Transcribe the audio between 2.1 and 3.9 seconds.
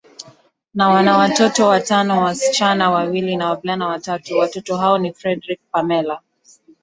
wasichana wawili na wavulana